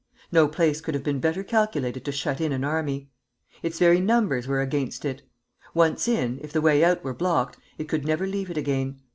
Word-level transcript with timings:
No 0.31 0.47
place 0.47 0.81
could 0.81 0.95
have 0.95 1.03
been 1.03 1.19
better 1.19 1.43
calculated 1.43 2.03
to 2.05 2.11
shut 2.11 2.41
in 2.41 2.51
an 2.51 2.63
army. 2.63 3.11
Its 3.61 3.77
very 3.77 3.99
numbers 3.99 4.47
were 4.47 4.59
against 4.59 5.05
it. 5.05 5.21
Once 5.75 6.07
in, 6.07 6.39
if 6.41 6.51
the 6.51 6.59
way 6.59 6.83
out 6.83 7.03
were 7.03 7.13
blocked, 7.13 7.57
it 7.77 7.87
could 7.87 8.03
never 8.03 8.25
leave 8.25 8.49
it 8.49 8.57
again. 8.57 8.99